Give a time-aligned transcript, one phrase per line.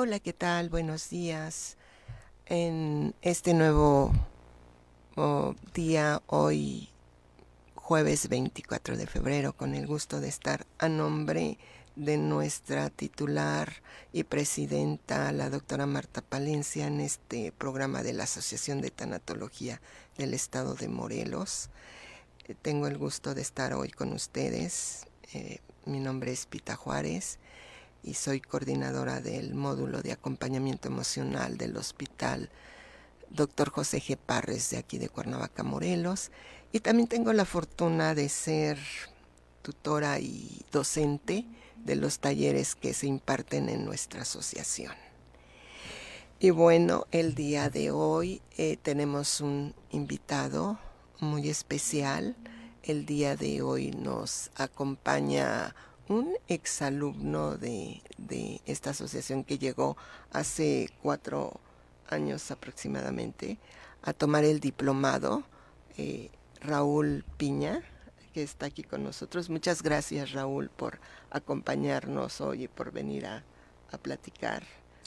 [0.00, 0.68] Hola, ¿qué tal?
[0.68, 1.76] Buenos días.
[2.46, 4.12] En este nuevo
[5.74, 6.88] día, hoy
[7.74, 11.58] jueves 24 de febrero, con el gusto de estar a nombre
[11.96, 13.72] de nuestra titular
[14.12, 19.80] y presidenta, la doctora Marta Palencia, en este programa de la Asociación de Tanatología
[20.16, 21.70] del Estado de Morelos.
[22.46, 25.08] Eh, tengo el gusto de estar hoy con ustedes.
[25.32, 27.40] Eh, mi nombre es Pita Juárez
[28.02, 32.50] y soy coordinadora del módulo de acompañamiento emocional del hospital
[33.30, 33.70] Dr.
[33.70, 34.16] José G.
[34.16, 36.30] Parres de aquí de Cuernavaca, Morelos.
[36.72, 38.78] Y también tengo la fortuna de ser
[39.62, 44.94] tutora y docente de los talleres que se imparten en nuestra asociación.
[46.40, 50.78] Y bueno, el día de hoy eh, tenemos un invitado
[51.20, 52.36] muy especial.
[52.82, 55.74] El día de hoy nos acompaña
[56.08, 59.96] un exalumno de, de esta asociación que llegó
[60.32, 61.60] hace cuatro
[62.08, 63.58] años aproximadamente
[64.02, 65.44] a tomar el diplomado,
[65.96, 67.82] eh, Raúl Piña,
[68.32, 69.50] que está aquí con nosotros.
[69.50, 73.44] Muchas gracias Raúl por acompañarnos hoy y por venir a,
[73.90, 74.62] a platicar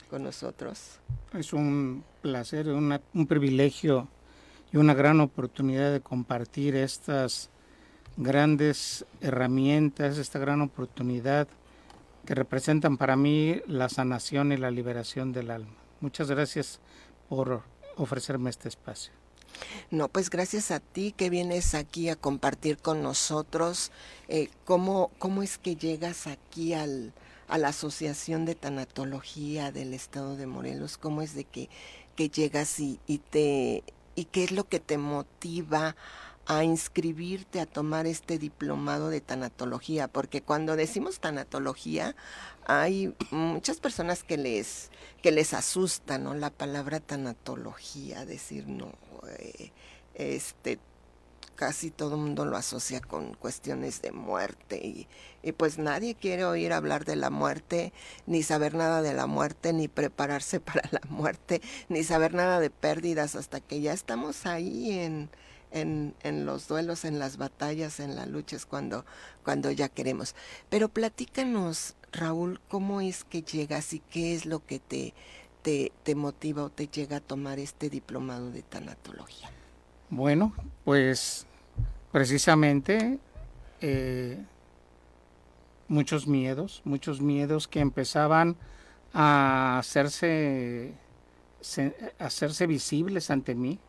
[0.09, 0.99] con nosotros.
[1.33, 4.07] Es un placer, una, un privilegio
[4.71, 7.49] y una gran oportunidad de compartir estas
[8.21, 11.47] grandes herramientas, esta gran oportunidad
[12.25, 15.73] que representan para mí la sanación y la liberación del alma.
[16.01, 16.79] Muchas gracias
[17.29, 17.63] por
[17.97, 19.11] ofrecerme este espacio.
[19.89, 23.91] No, pues gracias a ti que vienes aquí a compartir con nosotros
[24.27, 27.13] eh, cómo, cómo es que llegas aquí al,
[27.47, 31.69] a la Asociación de Tanatología del Estado de Morelos, cómo es de que,
[32.15, 33.83] que llegas y, y, te,
[34.15, 35.95] y qué es lo que te motiva
[36.45, 42.15] a inscribirte a tomar este diplomado de tanatología, porque cuando decimos tanatología
[42.65, 44.89] hay muchas personas que les
[45.21, 46.33] que les asusta, ¿no?
[46.33, 48.91] La palabra tanatología, decir no,
[50.15, 50.79] este
[51.55, 55.07] casi todo el mundo lo asocia con cuestiones de muerte y,
[55.43, 57.93] y, pues nadie quiere oír hablar de la muerte,
[58.25, 62.71] ni saber nada de la muerte, ni prepararse para la muerte, ni saber nada de
[62.71, 65.29] pérdidas hasta que ya estamos ahí en,
[65.71, 69.05] en, en, los duelos, en las batallas, en las luchas, cuando,
[69.43, 70.35] cuando ya queremos.
[70.69, 75.13] Pero platícanos, Raúl, ¿cómo es que llegas y qué es lo que te,
[75.61, 79.49] te, te motiva o te llega a tomar este diplomado de tanatología?
[80.09, 81.45] Bueno, pues
[82.11, 83.19] precisamente
[83.79, 84.37] eh,
[85.87, 88.55] muchos miedos, muchos miedos que empezaban
[89.13, 90.93] a hacerse,
[92.19, 93.79] hacerse visibles ante mí,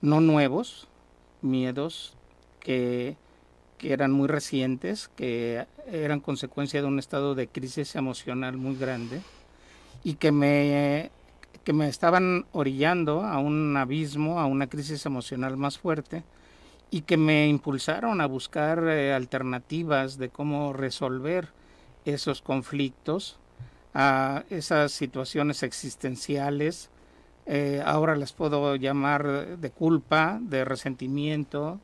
[0.00, 0.88] no nuevos,
[1.44, 2.14] miedos
[2.60, 3.16] que,
[3.78, 9.20] que, eran muy recientes, que eran consecuencia de un estado de crisis emocional muy grande
[10.02, 11.10] y que me,
[11.64, 16.24] que me estaban orillando a un abismo, a una crisis emocional más fuerte
[16.90, 21.48] y que me impulsaron a buscar eh, alternativas de cómo resolver
[22.04, 23.38] esos conflictos,
[23.94, 26.90] a esas situaciones existenciales
[27.46, 31.80] eh, ahora las puedo llamar de culpa, de resentimiento,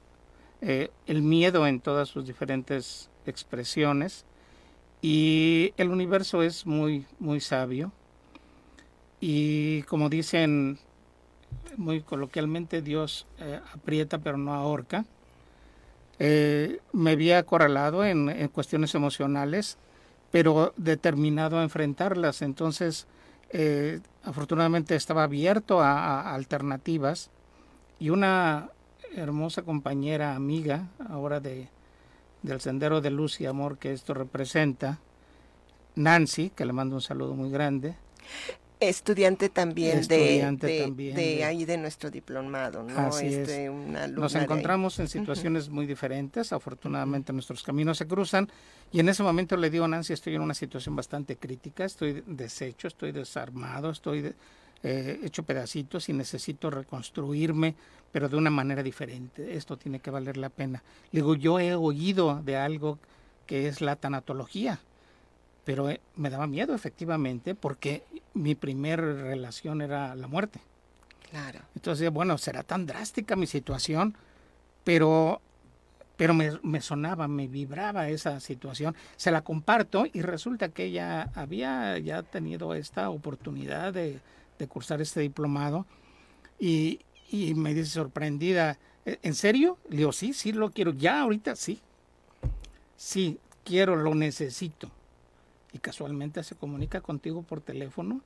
[0.63, 4.25] eh, el miedo en todas sus diferentes expresiones.
[5.03, 7.93] Y el universo es muy, muy sabio.
[9.21, 10.79] Y como dicen
[11.77, 15.05] muy coloquialmente, Dios eh, aprieta pero no ahorca.
[16.19, 19.79] Me había acorralado en, en cuestiones emocionales,
[20.31, 22.43] pero determinado a enfrentarlas.
[22.43, 23.07] Entonces,
[24.25, 27.31] afortunadamente estaba abierto a, alternativas
[27.99, 28.71] y una
[29.15, 31.69] hermosa compañera, amiga, ahora de,
[32.43, 34.99] del Sendero de Luz y Amor que esto representa,
[35.97, 37.97] Nancy, que le mando un saludo muy grande.
[38.81, 42.99] Estudiante también, Estudiante de, también de, de, ahí de nuestro diplomado, ¿no?
[42.99, 43.71] Así este, es.
[43.71, 45.75] Una Nos encontramos en situaciones uh -huh.
[45.75, 48.49] muy diferentes, afortunadamente nuestros caminos se cruzan
[48.93, 52.25] y en ese momento le digo a Nancy, estoy en una situación bastante crítica, estoy
[52.27, 54.35] deshecho, estoy desarmado, estoy
[54.83, 57.75] eh, hecho pedacitos y necesito reconstruirme,
[58.11, 59.57] pero de una manera diferente.
[59.57, 60.83] Esto tiene que valer la pena.
[61.13, 62.99] Le digo, yo he oído de algo
[63.47, 64.81] que es la tanatología,
[65.65, 68.03] pero eh, me daba miedo efectivamente porque
[68.35, 70.61] mi primer relación era la muerte.
[71.31, 71.61] Claro.
[71.75, 74.17] Entonces, bueno, será tan drástica mi situación,
[74.85, 75.41] pero
[76.17, 78.95] pero me, me, sonaba, me vibraba esa situación.
[79.17, 84.21] Se la comparto y resulta que ella había ya tenido esta oportunidad de,
[84.59, 85.87] de cursar este diplomado
[86.59, 87.01] y,
[87.31, 89.79] y, me dice sorprendida, ¿E-, ¿en serio?
[89.89, 91.81] Le digo, sí, sí lo quiero, ya ahorita sí.
[92.99, 94.91] Sí, quiero, lo necesito.
[95.73, 98.23] Y casualmente se comunica contigo por teléfono.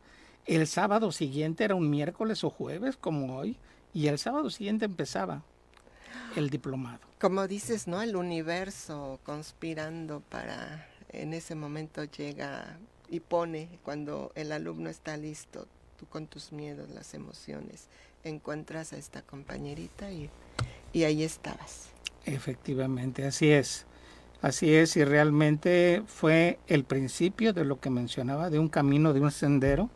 [0.46, 3.56] El sábado siguiente era un miércoles o jueves como hoy
[3.92, 5.42] y el sábado siguiente empezaba
[6.36, 7.00] el diplomado.
[7.20, 8.02] Como dices, ¿no?
[8.02, 15.66] El universo conspirando para en ese momento llega y pone cuando el alumno está listo,
[15.98, 17.88] tú con tus miedos, las emociones,
[18.24, 20.28] encuentras a esta compañerita y,
[20.92, 21.88] y ahí estabas.
[22.24, 23.86] Efectivamente, así es.
[24.42, 29.20] Así es, y realmente fue el principio de lo que mencionaba, de un camino, de
[29.20, 29.90] un sendero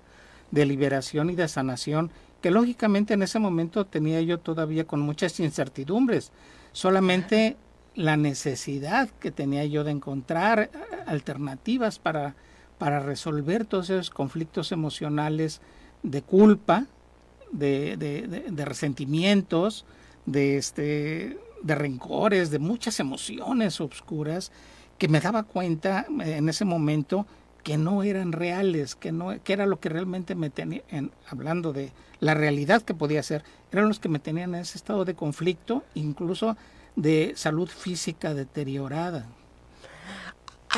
[0.50, 5.38] de liberación y de sanación, que lógicamente en ese momento tenía yo todavía con muchas
[5.40, 6.32] incertidumbres,
[6.73, 7.56] solamente
[7.94, 10.70] la necesidad que tenía yo de encontrar
[11.06, 12.35] alternativas para,
[12.79, 15.61] para resolver todos esos conflictos emocionales
[16.02, 16.87] de culpa,
[17.50, 19.85] de, de resentimientos,
[20.26, 24.52] de este de rencores, de muchas emociones oscuras
[24.99, 27.26] que me daba cuenta en ese momento
[27.62, 31.72] que no eran reales, que no que era lo que realmente me tenía en, hablando
[31.72, 35.14] de la realidad que podía ser, eran los que me tenían en ese estado de
[35.14, 36.56] conflicto, incluso
[36.96, 39.26] de salud física deteriorada.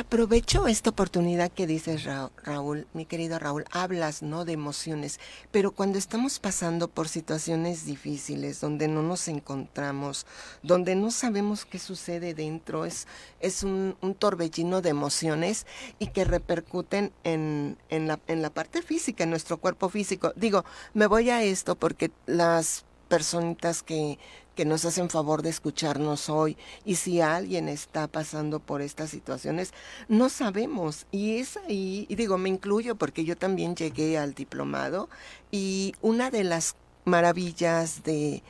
[0.01, 2.05] Aprovecho esta oportunidad que dices,
[2.43, 4.47] Raúl, mi querido Raúl, hablas, ¿no?
[4.47, 5.21] De emociones,
[5.51, 10.25] pero cuando estamos pasando por situaciones difíciles, donde no nos encontramos,
[10.63, 13.07] donde no sabemos qué sucede dentro, es,
[13.41, 15.67] es un, torbellino de emociones
[15.99, 20.33] y que repercuten en, en, la, en la parte física, en nuestro cuerpo físico.
[20.35, 20.65] Digo,
[20.95, 24.19] me voy a esto porque las personitas que
[24.61, 26.55] que nos hacen favor de escucharnos hoy.
[26.85, 29.73] Y si alguien está pasando por estas situaciones,
[30.07, 31.07] no sabemos.
[31.11, 35.09] Y es ahí, y digo, me incluyo porque yo también llegué al diplomado
[35.51, 36.77] y una de las
[37.07, 38.43] maravillas de,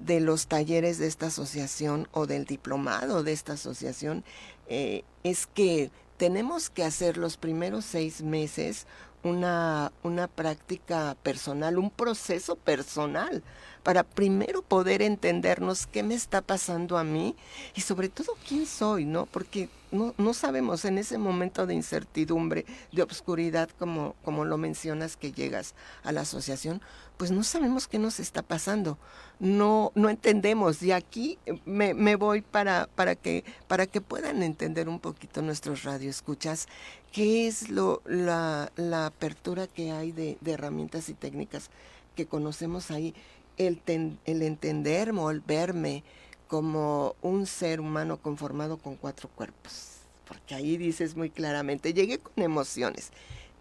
[0.00, 4.24] de los talleres de esta asociación o del diplomado de esta asociación
[4.68, 8.86] eh, es que tenemos que hacer los primeros seis meses
[9.22, 13.42] una, una práctica personal, un proceso personal
[13.82, 17.34] para primero poder entendernos qué me está pasando a mí
[17.74, 19.26] y sobre todo quién soy, ¿no?
[19.26, 25.16] Porque no, no sabemos en ese momento de incertidumbre, de obscuridad, como, como lo mencionas
[25.16, 26.82] que llegas a la asociación,
[27.16, 28.98] pues no sabemos qué nos está pasando,
[29.40, 30.82] no, no entendemos.
[30.82, 35.82] Y aquí me, me voy para, para, que, para que puedan entender un poquito nuestros
[35.82, 36.68] radioescuchas
[37.12, 41.70] qué es lo, la, la apertura que hay de, de herramientas y técnicas
[42.14, 43.14] que conocemos ahí
[43.58, 43.80] el,
[44.24, 46.02] el entenderme o el verme
[46.46, 49.98] como un ser humano conformado con cuatro cuerpos.
[50.26, 53.12] Porque ahí dices muy claramente, llegué con emociones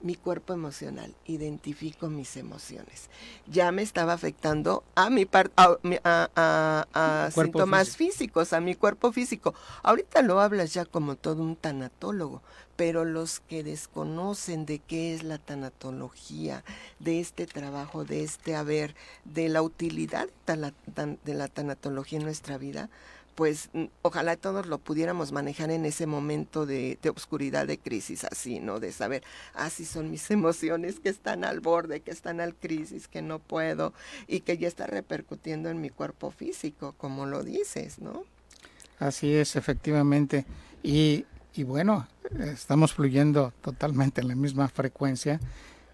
[0.01, 3.09] mi cuerpo emocional, identifico mis emociones.
[3.47, 9.53] Ya me estaba afectando a mi a, a, síntomas físicos, a mi cuerpo físico.
[9.83, 12.41] Ahorita lo hablas ya como todo un tanatólogo,
[12.77, 16.63] pero los que desconocen de qué es la tanatología,
[16.99, 18.95] de este trabajo, de este haber,
[19.25, 22.89] de la utilidad de la tanatología en nuestra vida,
[23.37, 28.23] pues mm, ojalá todos lo pudiéramos manejar en ese momento de, de oscuridad, de crisis,
[28.23, 28.79] así, ¿no?
[28.79, 29.23] De saber,
[29.53, 33.37] así ah, son mis emociones que están al borde, que están al crisis, que no
[33.37, 33.93] puedo
[34.27, 38.23] y que ya está repercutiendo en mi cuerpo físico, como lo dices, ¿no?
[38.97, 40.45] Así es, efectivamente.
[40.81, 41.25] Y,
[41.57, 42.07] y bueno,
[42.39, 45.39] estamos fluyendo totalmente en la misma frecuencia.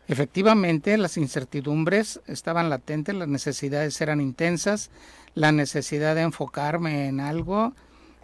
[0.07, 4.91] Efectivamente, las incertidumbres estaban latentes, las necesidades eran intensas,
[5.33, 7.73] la necesidad de enfocarme en algo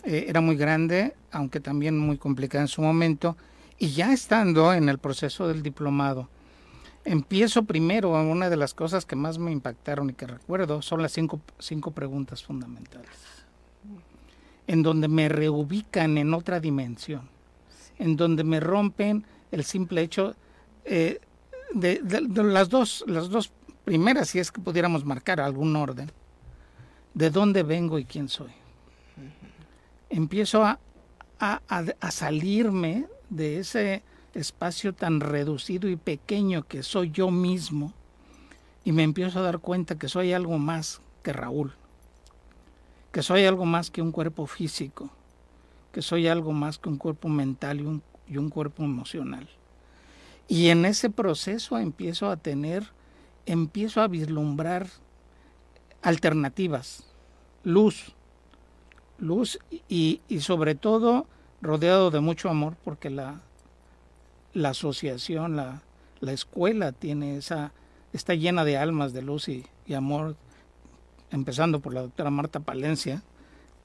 [0.03, 3.37] eh, era muy grande, aunque también muy complicada en su momento.
[3.77, 6.27] Y ya estando en el proceso del diplomado,
[7.05, 11.13] empiezo primero, una de las cosas que más me impactaron y que recuerdo son las
[11.13, 13.09] cinco, cinco preguntas fundamentales,
[14.69, 17.27] en donde me reubican en otra dimensión,
[17.97, 20.35] en donde me rompen el simple hecho
[20.85, 21.19] eh,
[21.73, 21.99] de,
[22.35, 23.51] las, dos, las dos
[23.83, 26.11] primeras, si es que pudiéramos marcar algún orden
[27.15, 28.51] de dónde vengo y quién soy.
[30.07, 30.79] Empiezo a,
[31.39, 34.03] a, salirme de ese
[34.35, 37.91] espacio tan reducido y pequeño que soy yo mismo
[38.85, 41.73] y me empiezo a dar cuenta que soy algo más que Raúl,
[43.11, 45.09] que soy algo más que un cuerpo físico,
[45.91, 49.47] que soy algo más que un cuerpo mental y un, y un cuerpo emocional.
[50.47, 52.91] Y en ese proceso empiezo a tener,
[53.45, 54.87] empiezo a vislumbrar
[56.01, 57.03] alternativas,
[57.63, 58.15] luz,
[59.17, 61.27] luz y, y, sobre todo
[61.61, 63.41] rodeado de mucho amor porque la,
[64.53, 65.81] la asociación, la,
[66.19, 67.73] la, escuela tiene esa,
[68.13, 70.35] está llena de almas de luz y, y amor,
[71.31, 73.23] empezando por la doctora Marta Palencia,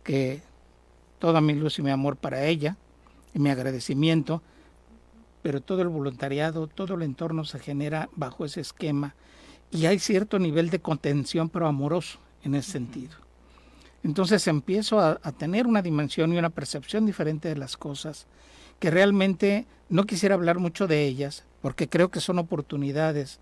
[0.03, 0.43] que
[1.19, 2.77] toda mi luz y mi amor para ella
[3.33, 4.43] y mi agradecimiento,
[5.43, 9.15] pero todo el voluntariado, todo el entorno se genera bajo ese esquema
[9.71, 13.17] y hay cierto nivel de contención, pero amoroso en ese sentido.
[14.05, 18.27] Entonces empiezo a, tener una dimensión y una percepción diferente de las cosas,
[18.79, 23.41] que realmente no quisiera hablar mucho de ellas, porque creo que son oportunidades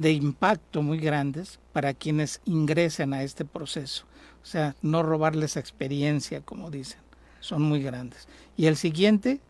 [0.00, 4.04] de impacto muy grandes para quienes ingresen a este proceso.
[4.42, 7.00] O sea, no robarles experiencia, como dicen,
[7.40, 8.26] son muy grandes.
[8.56, 9.40] Y el siguiente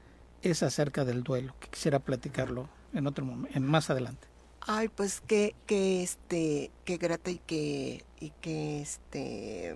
[0.42, 4.28] es acerca del duelo, que quisiera platicarlo en otro momento, en más adelante.
[4.60, 9.74] Ay, pues qué, qué este, qué grata y qué, y qué este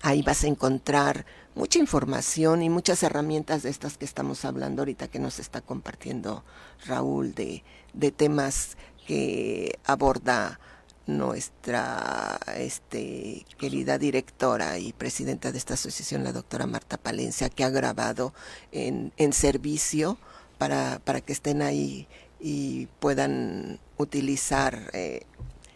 [0.02, 5.08] Ahí vas a encontrar mucha información y muchas herramientas de estas que estamos hablando ahorita
[5.08, 6.44] que nos está compartiendo
[6.86, 10.58] Raúl de, de temas que aborda
[11.06, 17.70] nuestra este, querida directora y presidenta de esta asociación, la doctora Marta Palencia, que ha
[17.70, 18.32] grabado
[18.72, 20.18] en, en servicio
[20.58, 22.06] para, para, que estén ahí
[22.38, 25.22] y puedan utilizar eh,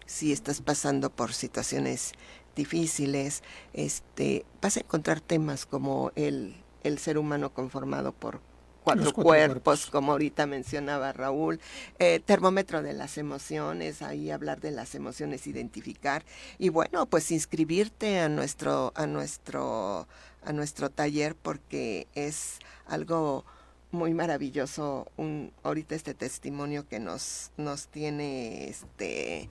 [0.07, 2.13] si estás pasando por situaciones
[2.55, 8.41] difíciles, este, vas a encontrar temas como el, el ser humano conformado por
[8.85, 11.59] cuatro, cuerpos, como ahorita mencionaba Raúl,
[11.99, 16.25] eh, termómetro de las emociones, ahí hablar de las emociones, identificar
[16.59, 20.07] y bueno, pues inscribirte a nuestro a nuestro
[20.45, 23.45] a nuestro taller porque es algo
[23.91, 29.49] muy maravilloso un ahorita este testimonio que nos nos tiene este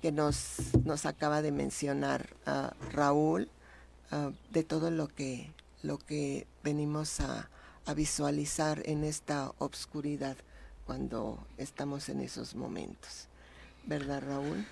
[0.00, 3.50] que nos nos acaba de mencionar uh, Raúl
[4.12, 5.50] uh, de todo lo que
[5.82, 7.50] lo que venimos a
[7.86, 10.36] a visualizar en esta obscuridad
[10.86, 13.28] cuando estamos en esos momentos.
[13.86, 14.64] ¿Verdad, Raúl?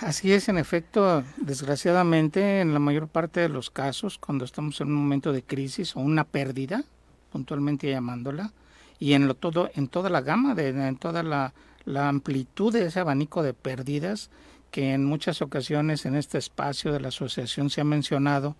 [0.00, 4.88] Así es, en efecto, desgraciadamente, en la mayor parte de los casos, cuando estamos en
[4.88, 6.84] un momento de crisis o una pérdida,
[7.30, 8.52] puntualmente llamándola,
[8.98, 13.42] y en lo todo, en toda la gama, en toda la amplitud de ese abanico
[13.42, 14.30] de pérdidas
[14.72, 18.56] que en muchas ocasiones en este espacio de la asociación se ha mencionado,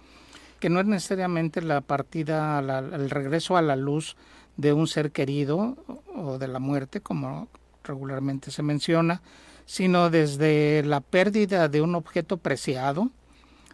[0.62, 4.16] que no es necesariamente la partida, el regreso a la luz
[4.56, 5.76] de un ser querido
[6.14, 7.48] o de la muerte, como
[7.82, 9.22] regularmente se menciona,
[9.66, 13.10] sino desde la pérdida de un objeto preciado,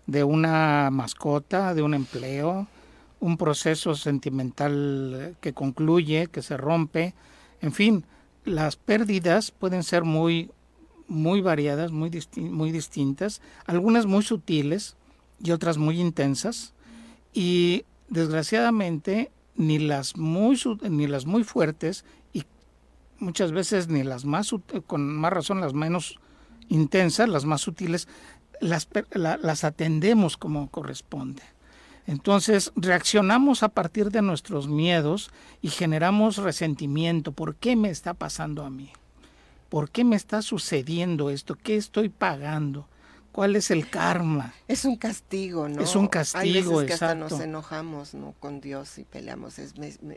[0.07, 2.67] de una mascota, de un empleo,
[3.21, 7.13] un proceso sentimental que concluye, que se rompe,
[7.61, 8.07] en fin,
[8.47, 10.51] las pérdidas pueden ser muy
[11.07, 14.97] muy variadas, muy, muy distintas, algunas muy sutiles
[15.43, 16.73] y otras muy intensas,
[17.39, 22.43] y desgraciadamente ni las muy ni las muy fuertes y
[23.21, 24.53] muchas veces ni las más
[24.89, 26.19] con más razón las menos
[26.69, 28.09] intensas las más sutiles
[28.61, 31.45] las, las atendemos como corresponde.
[32.09, 35.31] Entonces reaccionamos a partir de nuestros miedos
[35.63, 37.31] y generamos resentimiento.
[37.31, 38.91] Por qué me está pasando a mí
[39.69, 42.89] por qué me está sucediendo esto qué estoy pagando
[43.33, 44.55] ¿Cuál es el karma?
[44.67, 45.83] Es un castigo, ¿no?
[45.83, 48.35] Es un castigo, Hay que hasta nos enojamos, ¿no?
[48.41, 49.59] Con Dios y peleamos.
[49.59, 49.75] Es,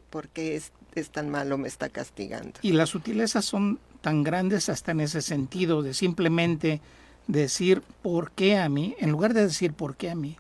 [0.10, 2.60] ¿Por qué es, es, tan malo me está castigando?
[2.62, 6.82] Y las sutilezas son tan grandes hasta en ese sentido de simplemente
[7.28, 10.38] decir por qué a mí, en lugar de decir por qué a mí,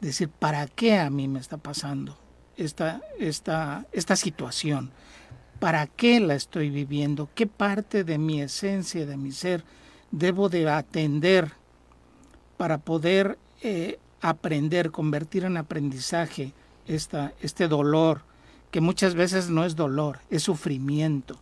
[0.00, 2.18] decir para qué a mí me está pasando
[2.56, 4.90] esta, esta, esta situación,
[5.58, 9.64] para qué la estoy viviendo, qué parte de mi esencia, de mi ser,
[10.10, 11.52] debo de atender
[12.56, 16.52] para poder eh, aprender, convertir en aprendizaje
[16.86, 18.22] esta, este dolor,
[18.70, 21.38] que muchas veces no es dolor, es sufrimiento,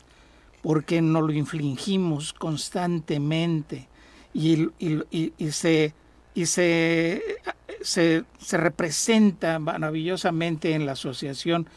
[0.63, 3.89] porque nos lo infligimos constantemente
[4.33, 4.69] y,
[5.51, 5.95] se,
[6.35, 7.23] y se,
[7.83, 11.69] se, representa maravillosamente en la asociación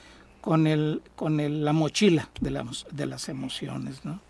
[0.42, 4.22] con, el, con el, la mochila de, de las emociones, ¿no?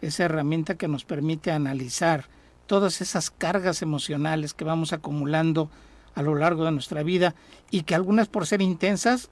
[0.00, 2.26] esa herramienta que nos permite analizar
[2.66, 5.70] todas esas cargas emocionales que vamos acumulando
[6.14, 7.34] a lo largo de nuestra vida
[7.70, 9.30] y que algunas por ser intensas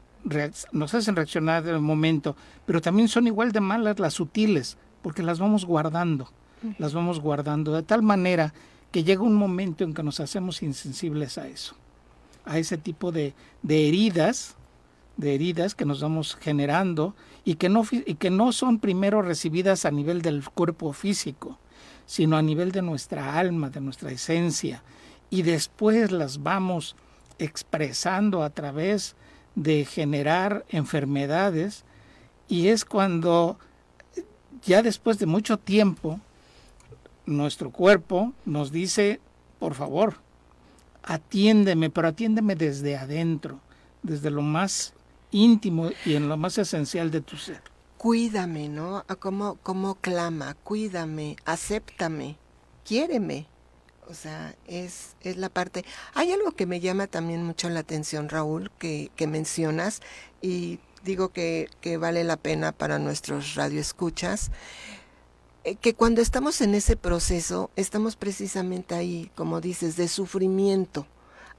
[0.73, 5.23] nos hacen reaccionar en el momento, pero también son igual de malas las sutiles, porque
[5.23, 6.31] las vamos guardando,
[6.79, 8.55] las vamos guardando de tal manera
[8.93, 11.75] que llega un momento en que nos hacemos insensibles a eso,
[12.45, 14.55] a ese tipo de, de heridas,
[15.17, 19.85] de heridas que nos vamos generando y que, no, y que no son primero recibidas
[19.85, 21.59] a nivel del cuerpo físico,
[22.07, 24.83] sino a nivel de nuestra alma, de nuestra esencia,
[25.31, 26.95] y después las vamos
[27.39, 29.17] expresando a través
[29.55, 31.85] de generar enfermedades
[32.49, 33.59] y es cuando
[34.65, 36.21] ya después de mucho tiempo
[37.27, 39.21] nuestro cuerpo nos dice,
[39.59, 40.17] por favor,
[41.03, 43.61] atiéndeme, pero atiéndeme desde adentro,
[44.03, 44.93] desde lo más
[45.31, 47.72] íntimo y en lo más esencial de tu ser.
[48.03, 49.05] Cuídame, ¿no?
[49.21, 52.37] Como, como clama, cuídame, acéptame,
[52.85, 53.47] quiéreme.
[54.09, 55.85] O sea, es, es la parte...
[56.13, 60.01] Hay algo que me llama también mucho la atención, Raúl, que, que mencionas
[60.41, 64.51] y digo que, que, vale la pena para nuestros radioescuchas,
[65.63, 71.07] eh, que cuando estamos en ese proceso, estamos precisamente ahí, como dices, de sufrimiento.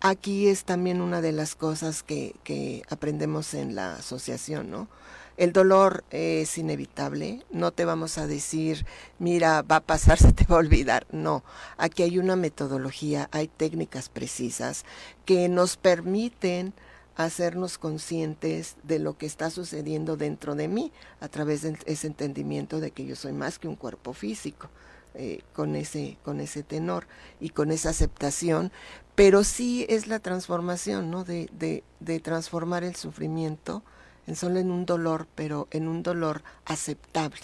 [0.02, 4.90] Aquí es también una de las cosas que, que aprendemos en la asociación, ¿no?
[5.36, 8.86] El dolor es inevitable, no te vamos a decir,
[9.18, 11.08] mira, va a pasar, se te va a olvidar.
[11.12, 11.44] No,
[11.78, 14.86] aquí hay una metodología, hay técnicas precisas
[15.26, 16.74] que nos permiten
[17.16, 22.80] hacernos conscientes de lo que está sucediendo dentro de mí a través de ese entendimiento
[22.80, 24.70] de que yo soy más que un cuerpo físico.
[25.16, 27.06] Eh, con, ese, con ese tenor
[27.40, 28.72] y con esa aceptación,
[29.14, 31.24] pero sí es la transformación, ¿no?
[31.24, 33.84] De, de, de transformar el sufrimiento
[34.28, 37.42] en solo en un dolor, pero en un dolor aceptable.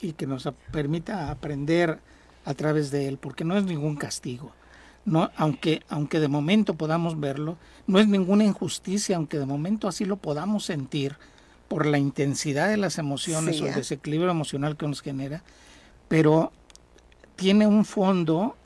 [0.00, 2.00] Y que nos permita aprender
[2.44, 4.52] a través de él, porque no es ningún castigo.
[5.04, 10.04] No, aunque, aunque de momento podamos verlo, no es ninguna injusticia, aunque de momento así
[10.04, 11.16] lo podamos sentir
[11.68, 15.42] por la intensidad de las emociones o el desequilibrio emocional que nos genera,
[16.08, 16.52] pero
[17.36, 18.56] tiene un fondo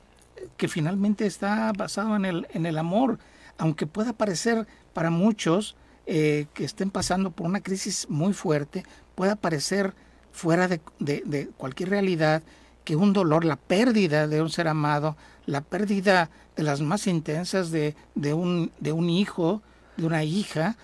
[0.56, 3.18] que finalmente está basado en el, en el amor,
[3.58, 9.36] aunque pueda parecer para muchos eh, que estén pasando por una crisis muy fuerte, pueda
[9.36, 9.94] parecer
[10.32, 12.42] fuera de, de, cualquier realidad
[12.84, 17.70] que un dolor, la pérdida de un ser amado, la pérdida de las más intensas
[17.70, 19.62] de, de, un, de un hijo,
[19.96, 20.76] de una hija,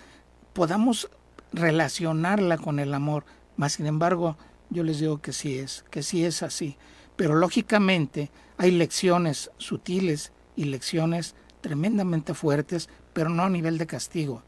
[0.53, 1.11] podamos
[1.53, 3.23] relacionarla con el amor.
[3.57, 4.37] Más sin embargo,
[4.71, 6.77] yo les digo que sí es, que sí es así.
[7.15, 14.41] Pero lógicamente hay lecciones sutiles y lecciones tremendamente fuertes, pero no a nivel de castigo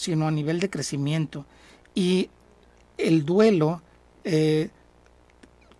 [0.00, 1.44] sino a nivel de crecimiento.
[1.94, 2.30] Y
[2.96, 3.82] el duelo
[4.24, 4.70] eh,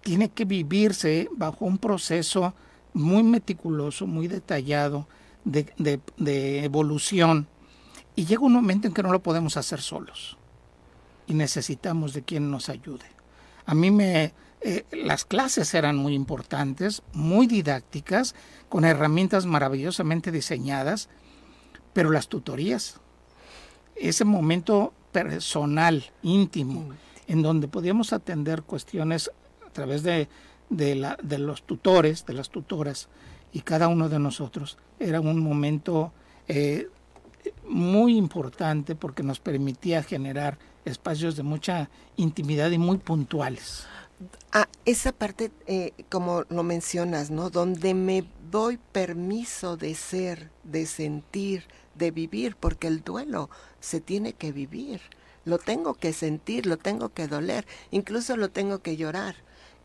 [0.03, 2.55] tiene que vivirse bajo un proceso
[2.93, 5.09] muy meticuloso, muy detallado
[5.45, 7.49] de, evolución.
[8.15, 10.37] Y llega un momento en que no lo podemos hacer solos.
[11.27, 13.07] Y necesitamos de quien nos ayude.
[13.67, 14.35] A mí me...
[14.63, 18.35] Eh, las clases eran muy importantes, muy didácticas,
[18.69, 21.09] con herramientas maravillosamente diseñadas,
[21.95, 23.01] pero las tutorías
[24.01, 26.91] ese momento personal, íntimo,
[27.27, 29.31] en donde podíamos atender cuestiones
[29.67, 30.29] a través de,
[30.71, 33.09] la, de los tutores, de las tutoras,
[33.53, 34.79] y cada uno de nosotros.
[34.99, 36.13] Era un momento
[36.49, 36.89] eh,
[37.69, 43.87] muy importante porque nos permitía generar espacios de mucha intimidad y muy puntuales.
[44.53, 47.51] Ah, esa parte, eh, como lo mencionas, ¿no?
[47.51, 54.33] Donde me doy permiso de ser, de sentir, de vivir, porque el duelo se tiene
[54.33, 55.01] que vivir,
[55.45, 59.37] lo tengo que sentir, lo tengo que doler, incluso lo tengo que llorar.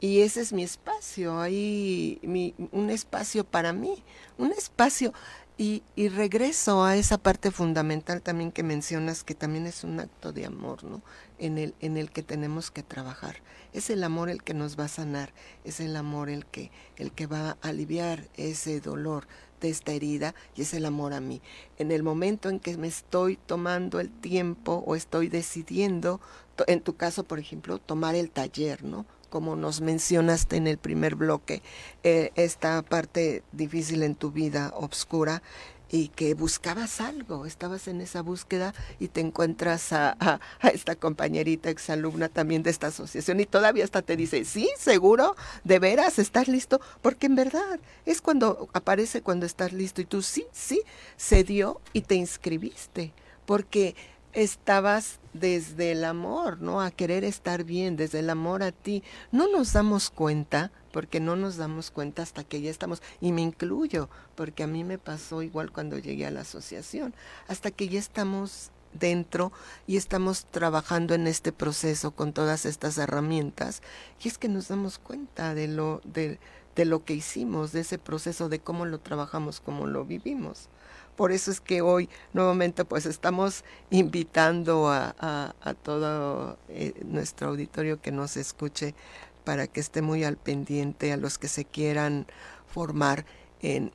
[0.02, 4.04] Y ese es mi espacio, ahí mi, un espacio para mí,
[4.38, 5.14] un espacio.
[5.58, 10.34] Y, y, regreso a esa parte fundamental también que mencionas, que también es un acto
[10.34, 11.02] de amor, ¿no?
[11.38, 13.42] En el, en el que tenemos que trabajar.
[13.74, 15.34] Es el amor el que nos va a sanar,
[15.66, 19.28] es el amor el que, el que va a aliviar ese dolor,
[19.62, 21.42] de esta herida y es el amor a mí.
[21.78, 26.20] En el momento en que me estoy tomando el tiempo o estoy decidiendo,
[26.68, 29.06] en tu caso, por ejemplo, tomar el taller, ¿no?
[29.30, 31.62] como nos mencionaste en el primer bloque,
[32.04, 35.44] eh, esta parte difícil en tu vida, oscura,
[35.92, 40.40] y que buscabas algo, estabas en esa búsqueda y te encuentras a,
[40.74, 45.80] esta compañerita exalumna también de esta asociación y todavía hasta te dice, sí, seguro, de
[45.80, 50.46] veras, estás listo, porque en verdad es cuando aparece cuando estás listo y tú sí,
[50.52, 50.82] sí,
[51.18, 53.14] se dio y te inscribiste,
[53.46, 53.96] porque
[54.36, 56.82] estabas desde el amor, ¿no?
[56.82, 59.02] A querer estar bien, desde el amor a ti.
[59.32, 63.42] No nos damos cuenta, porque no nos damos cuenta hasta que ya estamos, y me
[63.42, 67.16] incluyo, porque a mí me pasó igual cuando llegué a la asociación,
[67.48, 69.52] hasta que ya estamos dentro
[69.88, 73.82] y estamos trabajando en este proceso con todas estas herramientas,
[74.24, 76.40] y es que nos damos cuenta de lo, de,
[76.76, 80.70] de lo que hicimos, de ese proceso, de cómo lo trabajamos, cómo lo vivimos.
[81.16, 88.12] Por eso es que hoy nuevamente pues estamos invitando a, todo eh, nuestro auditorio que
[88.12, 88.96] nos escuche
[89.44, 92.26] para que esté muy al pendiente a los que se quieran
[92.68, 93.26] formar
[93.62, 93.92] en,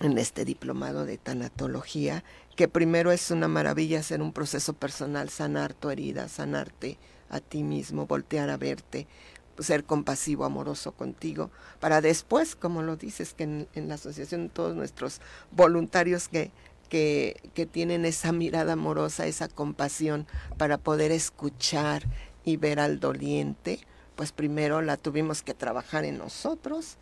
[0.00, 2.22] en este diplomado de tanatología,
[2.54, 7.62] que primero es una maravilla hacer un proceso personal, sanar tu herida, sanarte a ti
[7.64, 9.08] mismo, voltear a verte,
[9.58, 15.20] ser compasivo, amoroso contigo, para después, como lo dices, que en, la asociación todos nuestros
[15.50, 16.50] voluntarios que,
[16.88, 20.26] que, que, tienen esa mirada amorosa, esa compasión
[20.58, 22.04] para poder escuchar
[22.44, 23.80] y ver al doliente,
[24.14, 26.96] pues primero la tuvimos que trabajar en nosotros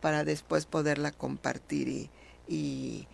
[0.00, 2.10] para después poderla compartir y,
[2.46, 3.08] y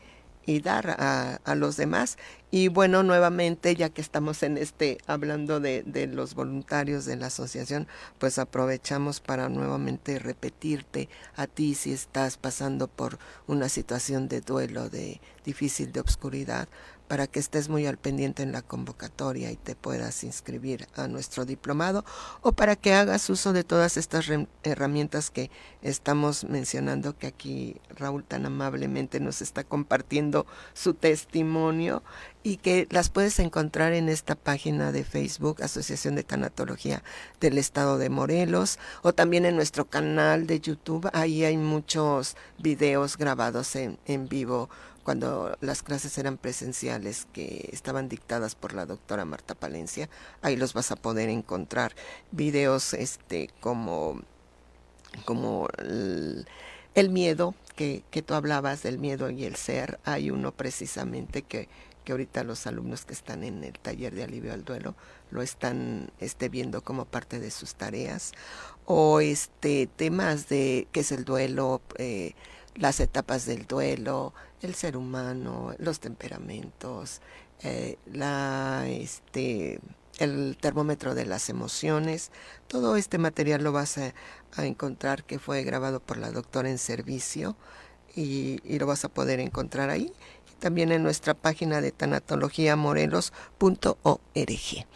[0.46, 2.18] y dar a, a, los demás.
[2.50, 7.26] Y bueno, nuevamente, ya que estamos en este, hablando de, de, los voluntarios de la
[7.26, 14.40] asociación, pues aprovechamos para nuevamente repetirte a ti si estás pasando por una situación de
[14.40, 16.68] duelo, de difícil de obscuridad,
[17.08, 21.44] para que estés muy al pendiente en la convocatoria y te puedas inscribir a nuestro
[21.44, 22.04] diplomado
[22.40, 24.26] o para que hagas uso de todas estas
[24.62, 25.50] herramientas que
[25.82, 32.02] estamos mencionando que aquí Raúl tan amablemente nos está compartiendo su testimonio
[32.42, 37.02] y que las puedes encontrar en esta página de Facebook Asociación de Tanatología
[37.40, 41.08] del Estado de Morelos o también en nuestro canal de YouTube.
[41.12, 44.68] Ahí hay muchos videos grabados en, en vivo
[45.04, 50.08] cuando las clases eran presenciales que estaban dictadas por la doctora Marta Palencia,
[50.42, 51.94] ahí los vas a poder encontrar.
[52.32, 54.22] Videos este como,
[55.24, 61.42] como el, miedo, que, que, tú hablabas del miedo y el ser, hay uno precisamente
[61.42, 61.68] que,
[62.04, 64.94] que ahorita los alumnos que están en el taller de alivio al duelo
[65.30, 68.32] lo están este, viendo como parte de sus tareas,
[68.84, 72.34] o este temas de qué es el duelo, eh,
[72.74, 77.20] las etapas del duelo, el ser humano, los temperamentos,
[77.62, 79.80] eh, la, este,
[80.18, 82.32] el termómetro de las emociones.
[82.68, 84.14] Todo este material lo vas a,
[84.58, 87.56] encontrar que fue grabado por la doctora en servicio
[88.14, 90.12] y, y, lo vas a poder encontrar ahí.
[90.60, 94.86] también en nuestra página de tanatologiamorelos.org.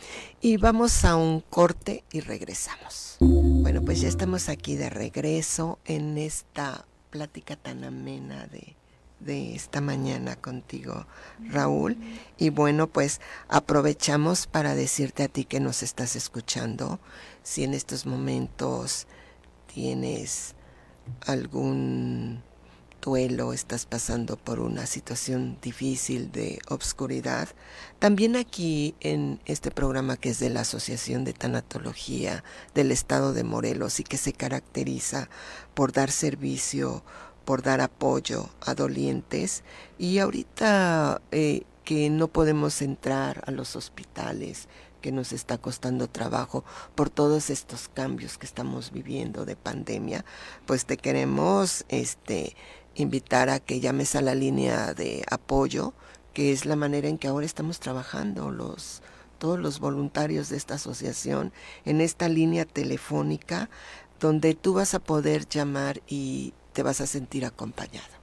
[0.40, 3.16] Y vamos a un corte y regresamos.
[3.20, 8.76] Bueno, pues ya estamos aquí de regreso en esta plática tan amena de,
[9.20, 11.06] de esta mañana contigo,
[11.50, 11.96] Raúl.
[12.36, 17.00] Y bueno, pues aprovechamos para decirte a ti que nos estás escuchando,
[17.42, 19.06] si en estos momentos
[19.72, 20.54] tienes
[21.26, 22.42] algún
[23.00, 27.48] duelo, estás pasando por una situación difícil de obscuridad,
[27.98, 33.44] también aquí en este programa que es de la Asociación de Tanatología del Estado de
[33.44, 35.28] Morelos y que se caracteriza
[35.74, 37.02] por dar servicio,
[37.44, 39.62] por dar apoyo a dolientes.
[39.98, 44.68] Y ahorita eh, que no podemos entrar a los hospitales,
[45.00, 50.24] que nos está costando trabajo por todos estos cambios que estamos viviendo de pandemia,
[50.66, 52.56] pues te queremos este
[52.98, 55.94] invitar a que llames a la línea de apoyo,
[56.34, 59.02] que es la manera en que ahora estamos trabajando los
[59.38, 61.52] todos los voluntarios de esta asociación
[61.84, 63.70] en esta línea telefónica
[64.20, 68.18] donde tú vas a poder llamar y te vas a sentir acompañado.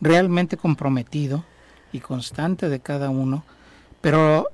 [0.00, 1.44] realmente comprometido
[1.92, 3.44] y constante de cada uno,
[4.00, 4.46] pero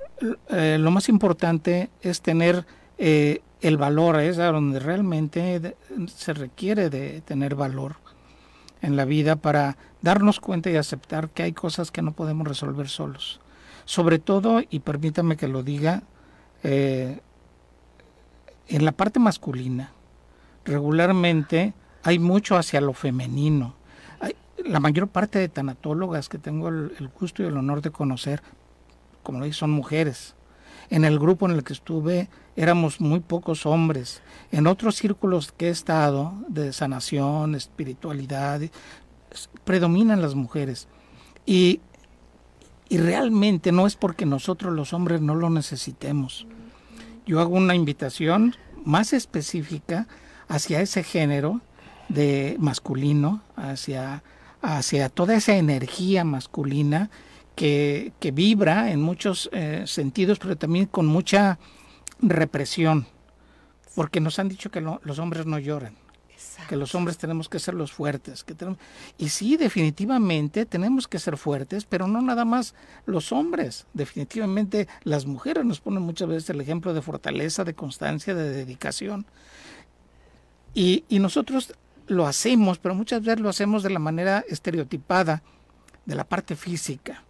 [0.50, 2.66] eh, lo más importante es tener
[2.98, 7.96] el valor es a donde realmente se requiere de tener valor
[8.82, 12.88] en la vida para darnos cuenta y aceptar que hay cosas que no podemos resolver
[12.88, 13.40] solos.
[13.84, 16.02] Sobre todo, y permítame que lo diga,
[16.62, 17.20] eh,
[18.68, 19.92] en la parte masculina,
[20.64, 23.74] regularmente hay mucho hacia lo femenino.
[24.64, 28.42] la mayor parte de tanatólogas que tengo el, el gusto y el honor de conocer,
[29.22, 30.35] como lo dije, son mujeres.
[30.90, 34.22] En el grupo en el que estuve, éramos muy pocos hombres.
[34.52, 38.60] En otros círculos que he estado, de sanación, espiritualidad,
[39.64, 40.88] predominan las mujeres.
[41.44, 41.80] Y,
[42.88, 46.46] y realmente no es porque nosotros los hombres no lo necesitemos.
[47.26, 50.06] Yo hago una invitación más específica
[50.48, 51.60] hacia ese género
[52.08, 54.22] de masculino, hacia,
[54.62, 57.10] hacia toda esa energía masculina
[57.56, 61.58] que, que vibra en muchos eh, sentidos, pero también con mucha
[62.20, 63.06] represión,
[63.96, 65.96] porque nos han dicho que los hombres no lloran,
[66.68, 68.78] que los hombres tenemos que ser los fuertes, que tenemos,
[69.16, 72.74] y sí, definitivamente tenemos que ser fuertes, pero no nada más
[73.06, 78.34] los hombres, definitivamente las mujeres nos ponen muchas veces el ejemplo de fortaleza, de constancia,
[78.34, 79.24] de dedicación,
[80.74, 81.72] y, y nosotros
[82.06, 85.42] lo hacemos, pero muchas veces lo hacemos de la manera estereotipada,
[86.04, 87.24] de la parte física,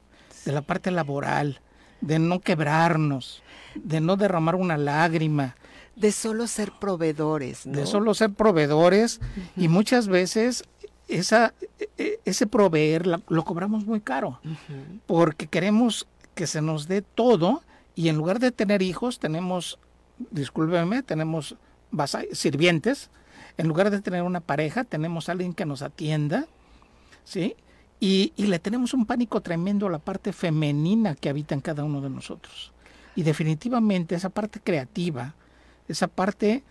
[0.47, 1.61] de la parte laboral,
[2.01, 3.43] de no quebrarnos,
[3.75, 5.57] de no derramar una lágrima.
[5.97, 7.63] De solo ser proveedores.
[7.65, 9.21] De solo ser proveedores
[9.57, 10.65] y muchas veces
[11.09, 14.41] esa, e, e, ese proveer lo cobramos muy caro
[15.07, 17.63] porque queremos que se nos dé todo
[17.95, 19.79] y en lugar de tener hijos tenemos,
[20.31, 21.57] discúlpeme, tenemos
[22.33, 23.11] sirvientes.
[23.57, 26.47] En lugar de tener una pareja, tenemos alguien que nos atienda,
[27.25, 27.57] ¿sí?
[27.99, 32.01] Y, le tenemos un pánico tremendo a la parte femenina que habita en cada uno
[32.01, 32.73] de nosotros.
[33.15, 35.35] Y definitivamente esa parte creativa,
[35.89, 36.63] esa parte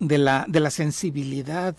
[0.00, 1.76] de la, de la sensibilidad,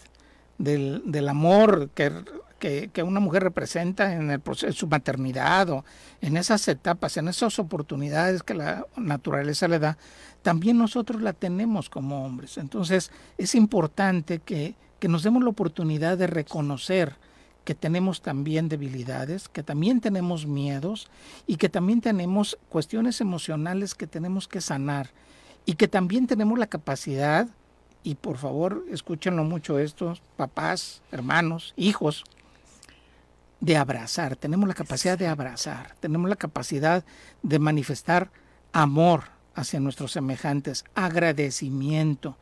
[0.60, 2.12] del, del amor que,
[2.60, 5.86] que, que, una mujer representa en, el proceso, en su maternidad o
[6.22, 9.98] en esas etapas, en esas oportunidades que la naturaleza le da,
[10.42, 12.58] también nosotros la tenemos como hombres.
[12.58, 17.15] Entonces es importante que, que nos demos la oportunidad de reconocer
[17.63, 21.08] que tenemos también debilidades, que también tenemos miedos
[21.45, 25.12] y que también tenemos cuestiones emocionales que tenemos que sanar
[25.65, 27.48] y que también tenemos la capacidad,
[28.02, 32.24] y por favor escúchenlo mucho estos papás, hermanos, hijos,
[33.60, 37.04] de abrazar, tenemos la capacidad de abrazar, tenemos la capacidad
[37.43, 38.32] de manifestar
[38.72, 42.38] amor hacia nuestros semejantes, agradecimiento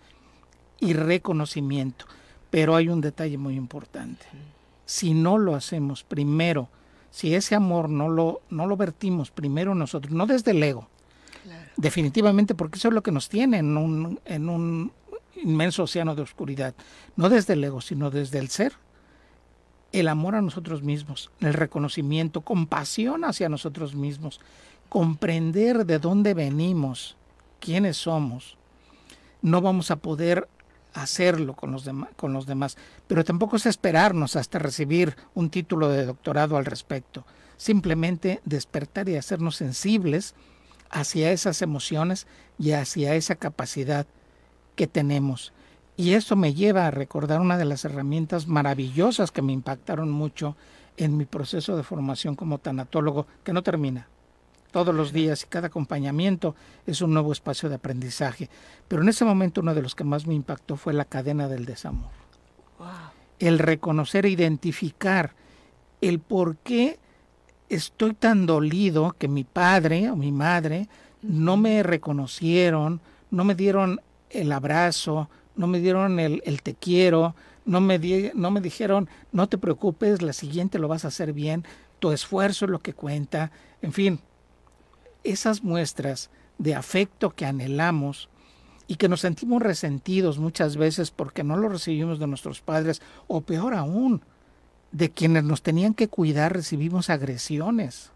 [0.80, 2.06] y reconocimiento.
[2.52, 4.26] Pero hay un detalle muy importante
[4.88, 6.70] si no lo hacemos primero,
[7.12, 10.88] si ese amor no lo, no lo vertimos primero nosotros, no desde el ego,
[11.76, 14.94] definitivamente porque eso es lo que nos tiene en un, en un
[15.36, 16.74] inmenso océano de oscuridad,
[17.18, 18.74] no desde el ego, sino desde el ser,
[19.92, 24.40] el amor a nosotros mismos, el reconocimiento, compasión hacia nosotros mismos,
[24.88, 27.18] comprender de dónde venimos,
[27.60, 28.58] quiénes somos,
[29.42, 30.48] no vamos a poder
[31.02, 36.06] hacerlo con los, con los demás, pero tampoco es esperarnos hasta recibir un título de
[36.06, 40.34] doctorado al respecto, simplemente despertar y hacernos sensibles
[40.90, 44.08] hacia esas emociones y hacia esa capacidad
[44.76, 45.54] que tenemos.
[45.98, 50.56] Y esto me lleva a recordar una de las herramientas maravillosas que me impactaron mucho
[50.96, 54.08] en mi proceso de formación como tanatólogo, que no termina.
[54.78, 56.54] Todos los días y cada acompañamiento
[56.86, 58.48] es un nuevo espacio de aprendizaje.
[58.88, 61.66] Pero en ese momento uno de los que más me impactó fue la cadena del
[61.66, 62.12] desamor.
[63.40, 65.34] El reconocer e identificar
[66.00, 67.00] el por qué
[67.70, 70.88] estoy tan dolido que mi padre o mi madre
[71.24, 77.34] no me reconocieron, no me dieron el abrazo, no me dieron el, te quiero,
[77.66, 77.98] no me,
[78.36, 81.66] no me dijeron, no te preocupes, la siguiente lo vas a hacer bien,
[81.98, 84.20] tu esfuerzo es lo que cuenta, en fin,
[85.32, 88.30] esas muestras de afecto que anhelamos
[88.88, 93.42] y que nos sentimos resentidos muchas veces porque no lo recibimos de nuestros padres, o
[93.42, 94.22] peor aún,
[94.92, 98.12] de quienes nos tenían que cuidar recibimos agresiones,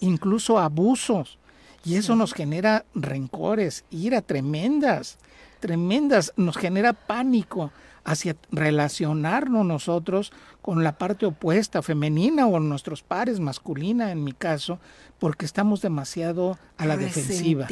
[0.00, 1.38] incluso abusos,
[1.84, 5.18] y eso nos genera rencores, ira tremendas,
[5.60, 7.72] tremendas, nos genera pánico
[8.04, 14.78] hacia relacionarnos nosotros con la parte opuesta, femenina o nuestros pares, masculina en mi caso,
[15.18, 17.66] porque estamos demasiado a la defensiva.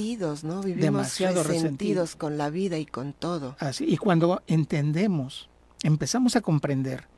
[0.45, 0.62] ¿no?
[0.62, 3.57] Vivimos demasiado resentidos con la vida y con todo.
[3.59, 5.49] Así, y cuando entendemos,
[5.83, 7.09] empezamos a comprender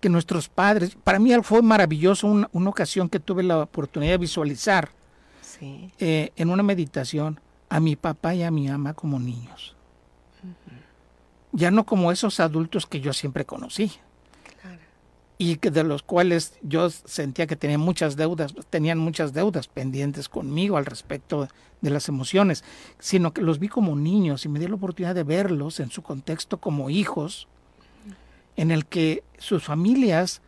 [0.00, 4.90] que nuestros padres, para mí fue maravilloso una, ocasión que tuve la oportunidad de visualizar
[5.60, 9.76] eh, en una meditación a mi papá y a mi mamá como niños
[11.56, 13.90] ya no como esos adultos que yo siempre conocí.
[15.38, 20.28] Y que de los cuales yo sentía que tenían muchas deudas, tenían muchas deudas pendientes
[20.28, 21.48] conmigo al respecto
[21.82, 22.64] de las emociones,
[22.98, 26.02] sino que los vi como niños y me di la oportunidad de verlos en su
[26.02, 27.48] contexto como hijos,
[28.56, 30.40] en el que sus familias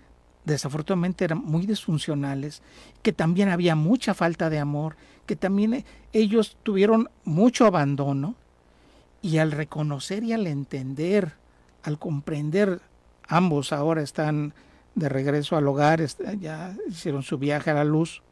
[0.45, 2.63] desafortunadamente eran muy disfuncionales,
[3.03, 8.37] que también había mucha falta de amor, que también ellos tuvieron mucho abandono
[9.23, 11.33] y al reconocer y al entender,
[11.83, 12.81] al comprender,
[13.27, 14.55] ambos ahora están
[14.95, 16.05] de regreso al hogar,
[16.41, 18.23] ya hicieron su viaje a la luz,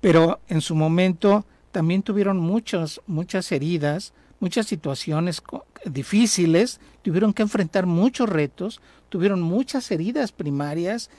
[0.00, 5.42] pero en su momento también tuvieron muchas, muchas heridas, muchas situaciones
[5.86, 11.10] difíciles, tuvieron que enfrentar muchos retos, tuvieron muchas heridas primarias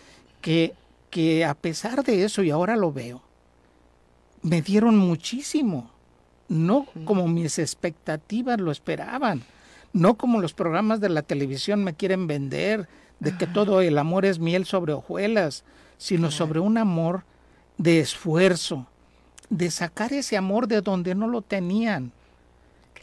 [0.42, 0.74] que,
[1.10, 3.24] que a pesar de eso, y ahora lo veo,
[4.44, 5.90] me dieron muchísimo
[6.48, 9.44] no como mis expectativas lo esperaban,
[9.94, 12.88] no como los programas de la televisión me quieren vender,
[13.20, 15.64] de que todo el amor es miel sobre hojuelas,
[15.98, 17.24] sino sobre un amor
[17.78, 18.88] de esfuerzo,
[19.50, 22.12] de sacar ese amor de donde no lo tenían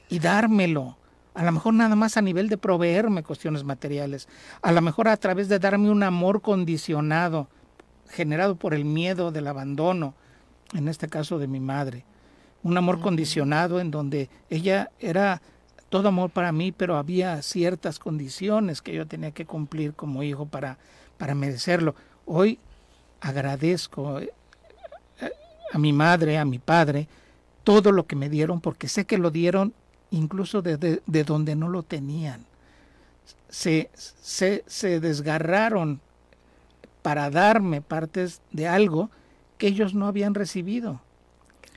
[0.09, 0.97] y dármelo.
[1.35, 4.29] A lo mejor nada más a nivel de proveerme cuestiones materiales,
[4.61, 7.49] a lo mejor a través de darme un amor condicionado,
[8.11, 10.15] generado por el miedo del abandono,
[10.75, 12.05] en este caso de mi madre
[12.63, 15.43] un amor condicionado en donde ella era
[15.89, 20.47] todo amor para mí, pero había ciertas condiciones que yo tenía que cumplir como hijo
[20.47, 20.79] para,
[21.19, 21.95] para merecerlo.
[22.25, 22.59] Hoy
[23.21, 24.33] agradezco eh,
[25.73, 27.09] a mi madre, a mi padre,
[27.65, 29.75] todo lo que me dieron, porque sé que lo dieron
[30.11, 32.45] incluso de, donde no lo tenían.
[33.49, 36.01] Se, se, se desgarraron
[37.03, 39.11] para darme partes de algo
[39.59, 41.01] que ellos no habían recibido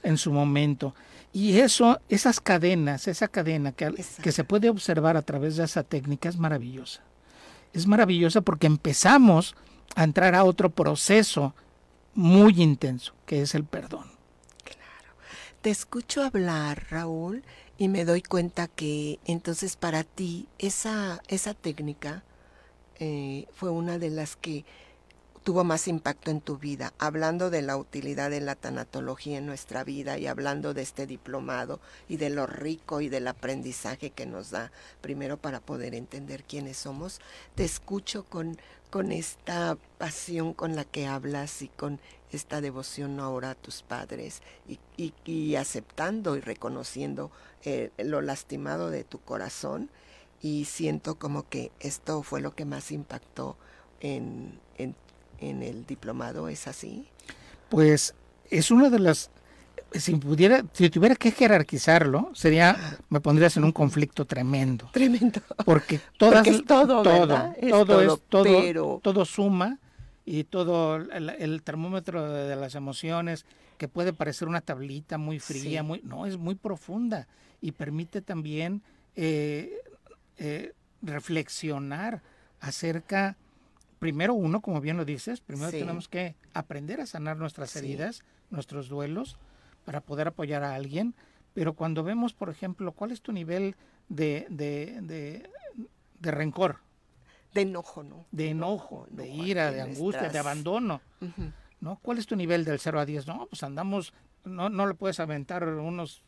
[0.05, 0.93] en su momento.
[1.33, 5.83] Y eso, esas cadenas, esa cadena que, que se puede observar a través de esa
[5.83, 7.01] técnica es maravillosa.
[7.73, 9.55] Es maravillosa porque empezamos
[9.95, 11.53] a entrar a otro proceso
[12.13, 14.05] muy intenso, que es el perdón.
[14.63, 15.17] Claro.
[15.61, 17.43] Te escucho hablar, Raúl,
[17.77, 22.23] y me doy cuenta que entonces para ti esa, esa técnica
[22.99, 24.63] eh, fue una de las que
[25.45, 29.83] tuvo más impacto en tu vida, hablando de la utilidad de la tanatología en nuestra
[29.83, 31.79] vida y hablando de este diplomado
[32.09, 36.77] y de lo rico y del aprendizaje que nos da, primero para poder entender quiénes
[36.77, 37.21] somos,
[37.53, 38.57] te escucho con,
[38.89, 41.99] con esta pasión con la que hablas y con
[42.31, 47.29] esta devoción ahora a tus padres y, y, aceptando y reconociendo
[47.63, 49.91] eh, lo lastimado de tu corazón.
[50.41, 53.57] Y siento como que esto fue lo que más impactó
[53.99, 54.59] en,
[55.39, 57.07] en el diplomado, ¿es así?
[57.69, 58.13] Pues
[58.49, 59.31] es una de las
[59.99, 64.89] si pudiera, si tuviera que jerarquizarlo, sería, me pondrías en un conflicto tremendo.
[64.91, 65.41] Tremendo.
[65.63, 69.79] Porque todas, es todo, todo, todo, es todo, todo suma
[70.25, 73.45] y todo el, termómetro de, las emociones
[73.77, 77.27] que puede parecer una tablita muy fría, muy, no, es muy profunda
[77.61, 78.81] y permite también
[79.15, 79.81] eh,
[80.37, 82.21] eh, reflexionar
[82.59, 83.37] acerca
[83.99, 88.89] primero uno, como bien lo dices, primero tenemos que aprender a sanar nuestras heridas, nuestros
[88.89, 89.37] duelos,
[89.85, 91.15] para poder apoyar a alguien,
[91.53, 93.77] Pero cuando vemos, por ejemplo, cuál es tu nivel
[94.09, 94.99] de, de,
[96.19, 96.81] de, rencor.
[97.53, 98.25] De enojo, ¿no?
[98.31, 101.01] De enojo, de ira, de angustia, de abandono.
[101.79, 101.99] ¿no?
[102.01, 103.27] ¿Cuál es tu nivel del 0 a 10?
[103.27, 106.23] No, pues andamos, no, no le puedes aventar unos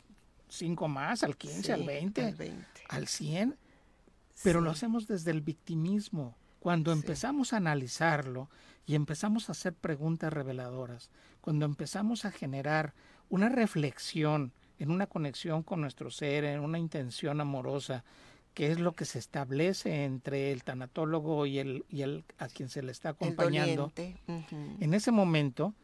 [0.48, 3.56] 5 más, al 15, al, 20, al 20, al 100,
[4.42, 6.36] pero lo hacemos desde el victimismo.
[6.60, 8.48] Cuando empezamos a analizarlo
[8.86, 12.94] y empezamos a hacer preguntas reveladoras, cuando empezamos a generar
[13.28, 18.04] una reflexión en una conexión con nuestro ser, en una intención amorosa,
[18.54, 22.68] que es lo que se establece entre el tanatólogo y el, y el a quien
[22.68, 23.92] se le está acompañando.
[24.26, 25.74] En ese momento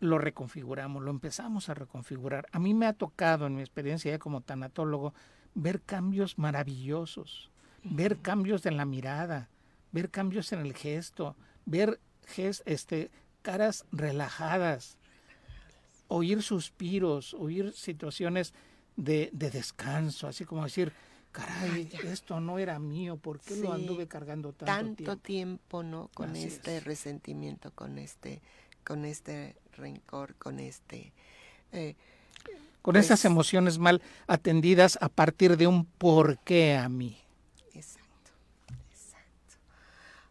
[0.00, 2.46] lo reconfiguramos, lo empezamos a reconfigurar.
[2.52, 5.14] A mí me ha tocado en mi experiencia ya como tanatólogo
[5.54, 7.50] ver cambios maravillosos,
[7.82, 9.48] ver cambios en la mirada,
[9.96, 11.98] ver cambios en el gesto, ver
[12.66, 14.98] este, caras relajadas,
[16.08, 18.52] oír suspiros, oír situaciones
[18.96, 20.92] de, descanso, así como decir,
[21.32, 25.82] caray, esto no era mío, ¿por qué lo anduve cargando tanto, tanto tiempo?
[25.82, 26.10] ¿no?
[26.12, 28.42] Con este resentimiento, con este,
[28.84, 31.14] con este rencor, con este...
[31.72, 31.96] Eh,
[32.82, 37.16] con esas pues emociones mal atendidas a partir de un por qué a mí.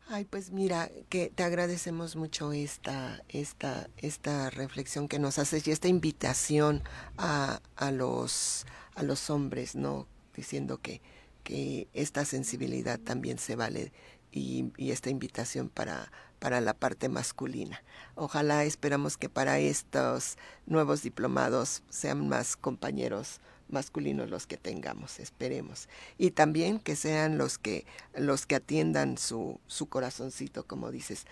[0.07, 5.71] Ay, pues mira, que te agradecemos mucho esta, esta, esta reflexión que nos haces y
[5.71, 6.83] esta invitación
[7.17, 10.07] a, a, los, a los hombres, ¿no?
[10.35, 11.01] Diciendo que,
[11.43, 13.93] que esta sensibilidad también se vale
[14.31, 17.81] y, y, esta invitación para, para la parte masculina.
[18.13, 20.37] Ojalá esperamos que para estos
[20.67, 25.89] nuevos diplomados sean más compañeros masculinos los que tengamos, esperemos.
[26.17, 27.85] Y también que sean los que,
[28.15, 31.25] los que atiendan su, su corazoncito, como dices,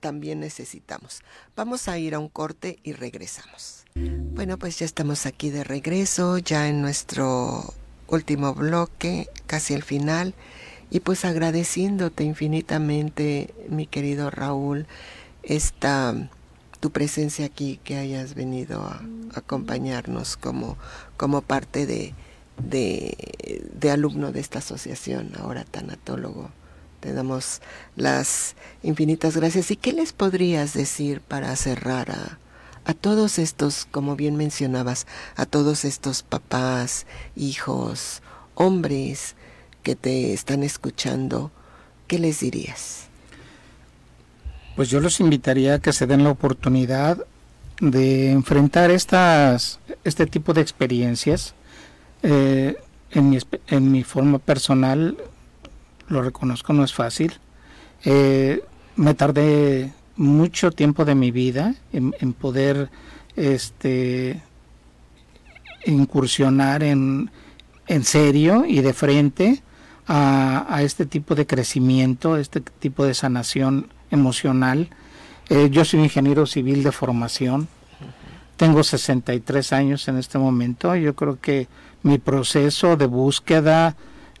[0.00, 1.22] también necesitamos.
[1.56, 3.84] Vamos a ir a un corte y regresamos.
[3.94, 7.74] Bueno, pues ya estamos aquí de regreso, ya en nuestro
[8.06, 10.34] último bloque, casi el final,
[10.90, 14.86] y pues agradeciéndote infinitamente, mi querido Raúl,
[15.42, 16.28] esta
[16.82, 19.00] tu presencia aquí, que hayas venido a,
[19.34, 20.76] acompañarnos como,
[21.16, 22.12] como parte de,
[22.58, 26.50] de, alumno de esta asociación, ahora tanatólogo.
[26.98, 27.62] Te damos
[27.94, 29.70] las infinitas gracias.
[29.70, 32.40] ¿Y qué les podrías decir para cerrar a,
[32.84, 35.06] a todos estos, como bien mencionabas,
[35.36, 37.06] a todos estos papás,
[37.36, 38.22] hijos,
[38.56, 39.36] hombres
[39.84, 41.52] que te están escuchando?
[42.08, 43.11] ¿Qué les dirías?
[44.76, 47.26] Pues yo los invitaría a que se den la oportunidad
[47.80, 51.54] de enfrentar estas, este tipo de experiencias.
[52.22, 52.76] Eh,
[53.10, 55.18] en, mi, en, mi, forma personal,
[56.08, 57.34] lo reconozco, no es fácil.
[58.04, 58.62] Eh,
[58.96, 62.90] me tardé mucho tiempo de mi vida en, poder
[63.36, 64.40] este,
[65.84, 67.30] incursionar en,
[67.88, 69.62] en serio y de frente
[70.06, 74.88] a, a, este tipo de crecimiento, este tipo de sanación emocional.
[75.48, 77.66] Eh, yo soy ingeniero civil de formación.
[78.56, 80.94] Tengo 63 años en este momento.
[80.94, 81.66] Yo creo que
[82.04, 83.96] mi proceso de búsqueda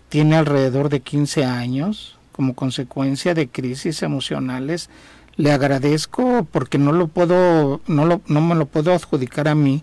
[0.08, 4.90] tiene alrededor de 15 años como consecuencia de crisis emocionales.
[5.36, 9.82] Le agradezco porque no lo puedo, no, lo, no me lo puedo adjudicar a mí.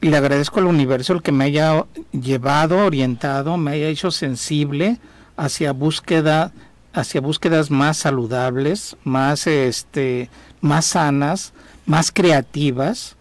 [0.00, 4.98] Le agradezco al universo el que me haya llevado, orientado, me haya hecho sensible
[5.36, 6.52] hacia búsqueda
[6.94, 10.30] hacia búsquedas más saludables, más este,
[10.60, 11.52] más sanas,
[11.86, 13.16] más creativas,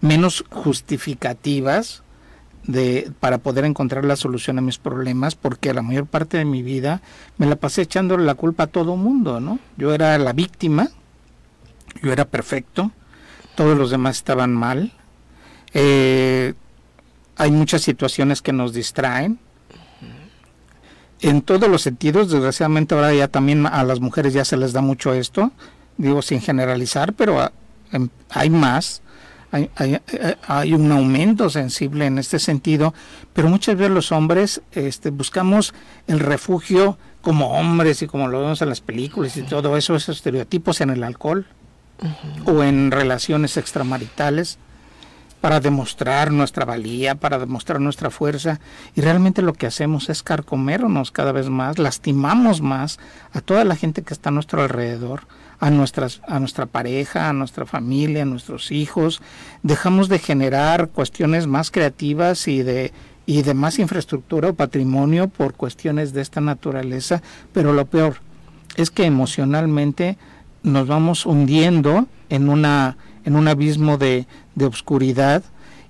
[0.00, 2.02] menos justificativas
[2.64, 6.62] de para poder encontrar la solución a mis problemas, porque la mayor parte de mi
[6.62, 7.00] vida
[7.38, 9.58] me la pasé echándole la culpa a todo mundo, ¿no?
[9.76, 10.90] Yo era la víctima,
[12.02, 12.90] yo era perfecto,
[13.54, 14.92] todos los demás estaban mal.
[15.74, 16.54] Eh,
[17.36, 19.38] hay muchas situaciones que nos distraen,
[21.22, 24.80] en todos los sentidos, desgraciadamente ahora ya también a las mujeres ya se les da
[24.80, 25.52] mucho esto,
[25.96, 27.50] digo sin generalizar, pero
[27.92, 29.02] em, hay más,
[29.52, 29.70] hay,
[30.46, 32.92] hay, un aumento sensible en este sentido,
[33.32, 35.74] pero muchas veces los hombres este, buscamos
[36.06, 40.16] el refugio como hombres y como lo vemos en las películas y todo eso, esos
[40.16, 41.46] estereotipos en el alcohol
[42.46, 44.58] o en relaciones extramaritales
[45.42, 48.60] para demostrar nuestra valía, para demostrar nuestra fuerza,
[48.94, 53.00] y realmente lo que hacemos es carcomernos cada vez más, lastimamos más
[53.32, 55.22] a toda la gente que está a nuestro alrededor,
[55.58, 59.20] a, nuestras, a nuestra pareja, a nuestra familia, a nuestros hijos,
[59.64, 62.92] dejamos de generar cuestiones más creativas y de,
[63.26, 67.20] y de más infraestructura o patrimonio por cuestiones de esta naturaleza,
[67.52, 68.18] pero lo peor
[68.76, 70.18] es que emocionalmente
[70.62, 75.42] nos vamos hundiendo en una en un abismo de, de obscuridad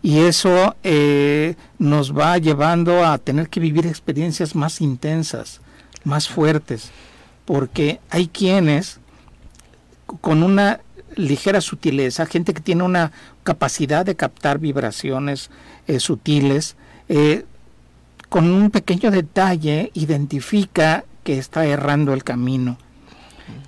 [0.02, 5.60] y eso eh, nos va llevando a tener que vivir experiencias más intensas,
[6.02, 6.90] más fuertes,
[7.44, 8.98] porque hay quienes
[10.20, 10.80] con una
[11.14, 13.12] ligera sutileza, gente que tiene una
[13.44, 15.50] capacidad de captar vibraciones
[15.86, 16.74] eh, sutiles,
[17.08, 17.44] eh,
[18.28, 22.76] con un pequeño detalle identifica que está errando el camino,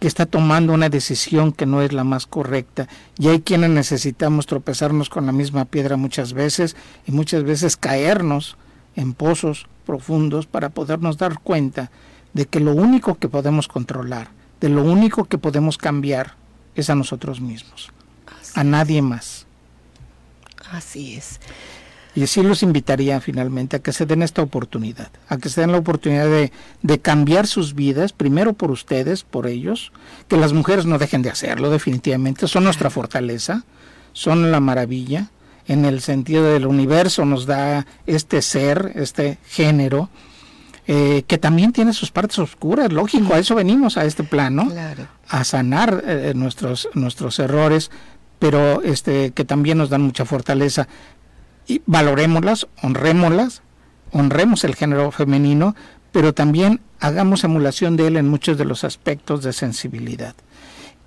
[0.01, 2.89] que está tomando una decisión que no es la más correcta.
[3.19, 8.57] Y hay quienes necesitamos tropezarnos con la misma piedra muchas veces y muchas veces caernos
[8.97, 11.91] en pozos profundos para podernos dar cuenta
[12.33, 16.37] de que lo único que podemos controlar, de lo único que podemos cambiar,
[16.75, 17.91] es a nosotros mismos,
[18.55, 19.47] a nadie más.
[20.71, 21.41] Así es.
[22.15, 25.73] Y así los invitaría finalmente a que se den esta oportunidad, a que se den
[25.73, 26.53] la oportunidad de,
[26.83, 29.93] de, cambiar sus vidas, primero por ustedes, por ellos,
[30.29, 33.65] que las mujeres no dejen de hacerlo definitivamente, son nuestra fortaleza,
[34.13, 35.31] son la maravilla,
[35.67, 40.11] en el sentido del universo nos da este ser, este género,
[40.87, 44.71] eh, que también tiene sus partes oscuras, lógico, a eso venimos a este plano,
[45.29, 47.91] a sanar eh, nuestros, nuestros errores,
[48.39, 50.87] pero este, que también nos dan mucha fortaleza.
[51.67, 53.63] Y valorémoslas, honrémoslas,
[54.13, 55.75] honremos el género femenino,
[56.13, 60.35] pero también hagamos emulación de él en muchos de los aspectos de sensibilidad.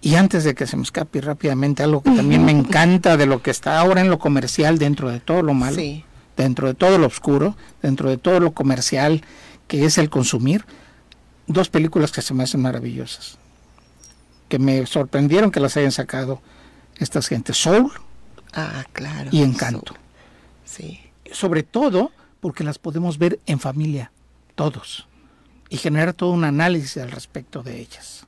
[0.01, 3.41] Y antes de que se me escape rápidamente algo que también me encanta de lo
[3.41, 5.81] que está ahora en lo comercial, dentro de todo lo malo,
[6.35, 9.23] dentro de todo lo oscuro, dentro de todo lo comercial,
[9.67, 10.65] que es el consumir,
[11.47, 13.37] dos películas que se me hacen maravillosas,
[14.49, 16.41] que me sorprendieron que las hayan sacado
[16.97, 17.91] estas gentes, Soul
[18.53, 19.95] ah, claro, y Encanto.
[20.77, 20.99] Sí.
[21.31, 24.11] Sobre todo porque las podemos ver en familia,
[24.55, 25.07] todos,
[25.69, 28.25] y generar todo un análisis al respecto de ellas.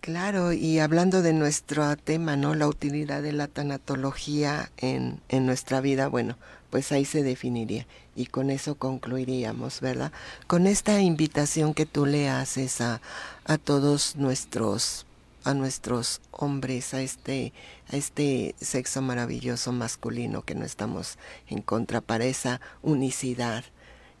[0.00, 2.54] Claro, y hablando de nuestro tema, ¿no?
[2.54, 6.36] La utilidad de la tanatología en, en nuestra vida, bueno,
[6.68, 10.12] pues ahí se definiría y con eso concluiríamos, ¿verdad?
[10.46, 13.00] Con esta invitación que tú le haces a,
[13.44, 15.06] a todos nuestros
[15.44, 17.52] a nuestros hombres, a este,
[17.92, 21.18] a este sexo maravilloso masculino que no estamos
[21.48, 23.64] en contra, para esa unicidad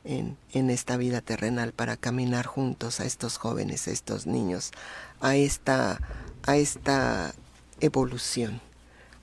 [0.04, 4.70] en, en esta vida terrenal, para caminar juntos a estos jóvenes, a estos niños,
[5.20, 6.00] a esta,
[6.46, 7.34] a esta
[7.80, 8.60] evolución,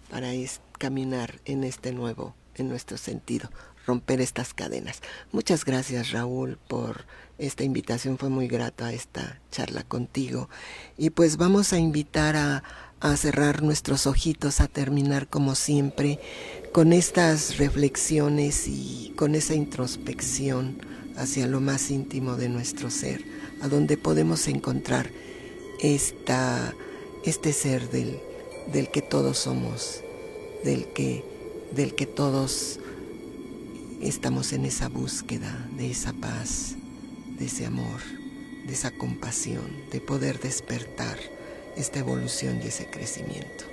[0.10, 0.30] para
[0.78, 3.50] caminar en este nuevo en nuestro sentido,
[3.86, 5.02] romper estas cadenas.
[5.32, 7.06] Muchas gracias Raúl por
[7.38, 10.50] esta invitación, fue muy grata esta charla contigo.
[10.98, 12.64] Y pues vamos a invitar a,
[13.00, 16.20] a cerrar nuestros ojitos, a terminar como siempre
[16.72, 20.80] con estas reflexiones y con esa introspección
[21.18, 23.26] hacia lo más íntimo de nuestro ser,
[23.62, 25.10] a donde podemos encontrar
[25.82, 26.74] esta,
[27.26, 28.20] este ser del,
[28.72, 30.02] del que todos somos,
[30.64, 31.26] del que
[31.72, 32.80] del que todos
[34.08, 36.76] estamos en esa búsqueda de esa paz,
[37.38, 38.02] de ese amor,
[38.66, 41.18] de esa compasión, de poder despertar
[41.78, 43.66] esta evolución y ese crecimiento.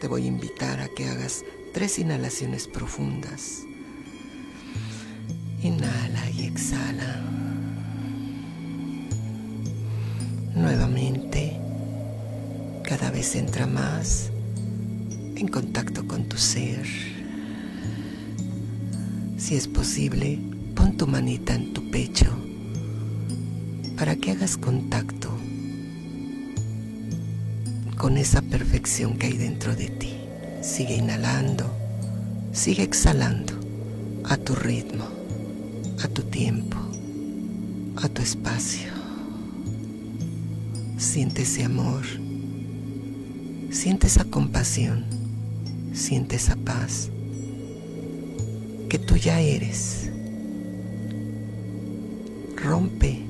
[0.00, 3.62] Te voy a invitar a que hagas tres inhalaciones profundas.
[5.62, 7.22] Inhala y exhala.
[10.54, 11.58] Nuevamente,
[12.82, 14.30] cada vez entra más
[15.36, 17.13] en contacto con tu ser
[19.36, 20.38] si es posible,
[20.74, 22.26] pon tu manita en tu pecho
[23.96, 25.30] para que hagas contacto
[27.96, 30.14] con esa perfección que hay dentro de ti.
[30.62, 31.64] Sigue inhalando,
[32.52, 33.52] sigue exhalando
[34.24, 35.04] a tu ritmo,
[36.02, 36.76] a tu tiempo,
[37.96, 38.92] a tu espacio.
[40.96, 42.04] Siente ese amor,
[43.70, 45.04] siente esa compasión,
[45.92, 47.10] siente esa paz
[48.94, 50.08] que tú ya eres.
[52.54, 53.24] Rompe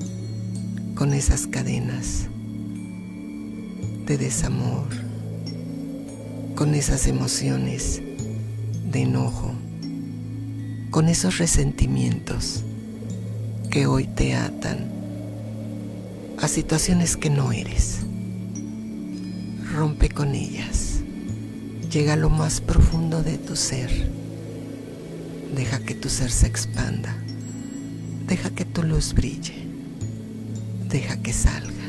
[0.93, 2.27] con esas cadenas
[4.05, 4.87] de desamor,
[6.53, 7.99] con esas emociones
[8.91, 9.55] de enojo,
[10.91, 12.63] con esos resentimientos
[13.71, 14.91] que hoy te atan
[16.43, 18.01] a situaciones que no eres.
[19.73, 20.99] Rompe con ellas.
[21.91, 24.24] Llega a lo más profundo de tu ser
[25.55, 27.15] Deja que tu ser se expanda.
[28.27, 29.55] Deja que tu luz brille.
[30.89, 31.87] Deja que salga.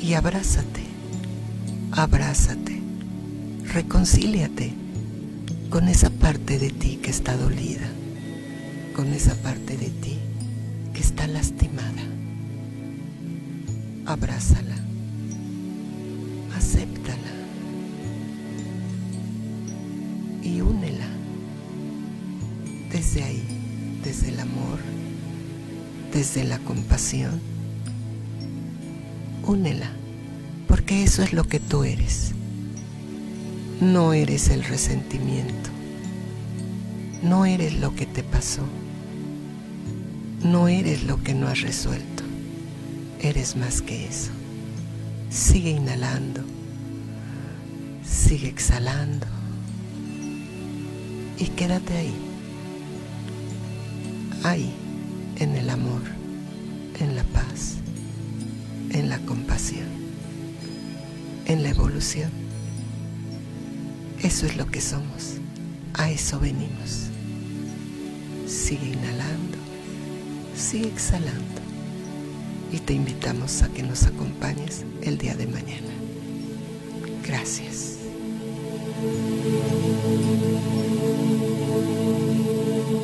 [0.00, 0.84] Y abrázate.
[1.92, 2.80] Abrázate.
[3.74, 4.72] Reconcíliate
[5.68, 7.88] con esa parte de ti que está dolida.
[8.94, 10.18] Con esa parte de ti
[10.94, 12.02] que está lastimada.
[14.06, 14.85] Abrázala.
[26.16, 27.42] Desde la compasión,
[29.44, 29.90] únela,
[30.66, 32.32] porque eso es lo que tú eres.
[33.82, 35.68] No eres el resentimiento,
[37.22, 38.62] no eres lo que te pasó,
[40.42, 42.22] no eres lo que no has resuelto,
[43.20, 44.30] eres más que eso.
[45.28, 46.40] Sigue inhalando,
[48.02, 49.26] sigue exhalando.
[51.38, 52.14] Y quédate ahí,
[54.44, 54.85] ahí,
[55.38, 56.02] en el amor,
[56.98, 57.76] en la paz,
[58.90, 59.88] en la compasión,
[61.46, 62.30] en la evolución.
[64.22, 65.34] Eso es lo que somos,
[65.94, 67.08] a eso venimos.
[68.46, 69.58] Sigue inhalando,
[70.56, 71.60] sigue exhalando
[72.72, 75.92] y te invitamos a que nos acompañes el día de mañana.
[77.26, 77.96] Gracias.